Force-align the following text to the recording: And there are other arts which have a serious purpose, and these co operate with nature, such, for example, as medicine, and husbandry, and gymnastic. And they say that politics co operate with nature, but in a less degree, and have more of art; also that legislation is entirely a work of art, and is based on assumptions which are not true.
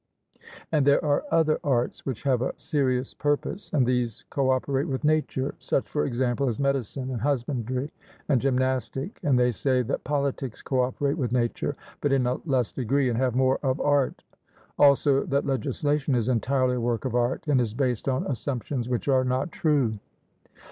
And 0.71 0.83
there 0.87 1.05
are 1.05 1.23
other 1.29 1.59
arts 1.63 2.07
which 2.07 2.23
have 2.23 2.41
a 2.41 2.53
serious 2.57 3.13
purpose, 3.13 3.69
and 3.71 3.85
these 3.85 4.25
co 4.31 4.49
operate 4.49 4.87
with 4.87 5.03
nature, 5.03 5.53
such, 5.59 5.87
for 5.87 6.05
example, 6.05 6.47
as 6.49 6.57
medicine, 6.57 7.11
and 7.11 7.21
husbandry, 7.21 7.91
and 8.27 8.41
gymnastic. 8.41 9.19
And 9.21 9.37
they 9.37 9.51
say 9.51 9.83
that 9.83 10.03
politics 10.03 10.63
co 10.63 10.81
operate 10.81 11.19
with 11.19 11.31
nature, 11.31 11.75
but 12.01 12.11
in 12.11 12.25
a 12.25 12.37
less 12.47 12.71
degree, 12.71 13.09
and 13.09 13.17
have 13.19 13.35
more 13.35 13.59
of 13.61 13.79
art; 13.79 14.23
also 14.79 15.23
that 15.25 15.45
legislation 15.45 16.15
is 16.15 16.29
entirely 16.29 16.77
a 16.77 16.81
work 16.81 17.05
of 17.05 17.13
art, 17.13 17.43
and 17.45 17.61
is 17.61 17.75
based 17.75 18.09
on 18.09 18.25
assumptions 18.25 18.89
which 18.89 19.07
are 19.07 19.23
not 19.23 19.51
true. 19.51 19.99